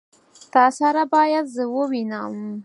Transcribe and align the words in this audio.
تا 0.53 0.63
سره 0.77 1.01
بايد 1.13 1.45
زه 1.55 1.63
ووينم. 1.75 2.35